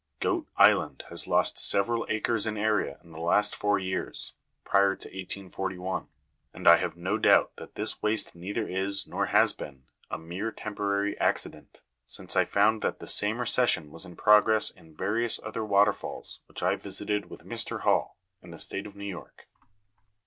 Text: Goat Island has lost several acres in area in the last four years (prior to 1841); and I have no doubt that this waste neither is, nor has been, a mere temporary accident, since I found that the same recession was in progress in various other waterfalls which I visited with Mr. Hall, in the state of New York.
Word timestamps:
Goat 0.19 0.47
Island 0.57 1.03
has 1.09 1.27
lost 1.27 1.59
several 1.59 2.07
acres 2.09 2.47
in 2.47 2.57
area 2.57 2.99
in 3.03 3.11
the 3.11 3.21
last 3.21 3.55
four 3.55 3.77
years 3.77 4.33
(prior 4.63 4.95
to 4.95 5.07
1841); 5.07 6.07
and 6.55 6.67
I 6.67 6.77
have 6.77 6.97
no 6.97 7.19
doubt 7.19 7.51
that 7.59 7.75
this 7.75 8.01
waste 8.01 8.33
neither 8.33 8.67
is, 8.67 9.05
nor 9.05 9.27
has 9.27 9.53
been, 9.53 9.83
a 10.09 10.17
mere 10.17 10.51
temporary 10.51 11.15
accident, 11.19 11.81
since 12.03 12.35
I 12.35 12.45
found 12.45 12.81
that 12.81 12.97
the 12.97 13.07
same 13.07 13.39
recession 13.39 13.91
was 13.91 14.03
in 14.03 14.15
progress 14.15 14.71
in 14.71 14.95
various 14.95 15.39
other 15.43 15.63
waterfalls 15.63 16.39
which 16.47 16.63
I 16.63 16.77
visited 16.77 17.29
with 17.29 17.45
Mr. 17.45 17.81
Hall, 17.81 18.17
in 18.41 18.49
the 18.49 18.57
state 18.57 18.87
of 18.87 18.95
New 18.95 19.05
York. 19.05 19.47